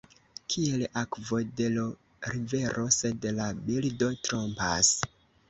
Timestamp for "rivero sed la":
2.31-3.53